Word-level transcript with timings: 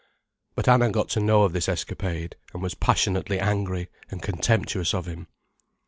But 0.55 0.67
Anna 0.67 0.89
got 0.89 1.09
to 1.09 1.19
know 1.19 1.43
of 1.43 1.53
this 1.53 1.69
escapade, 1.69 2.35
and 2.55 2.63
was 2.63 2.73
passionately 2.73 3.39
angry 3.39 3.87
and 4.09 4.19
contemptuous 4.19 4.95
of 4.95 5.05
him. 5.05 5.27